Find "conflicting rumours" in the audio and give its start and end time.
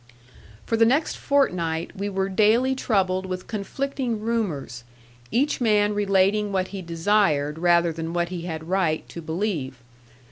3.45-4.83